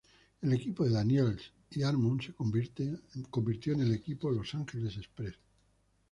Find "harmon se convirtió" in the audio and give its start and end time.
1.83-3.73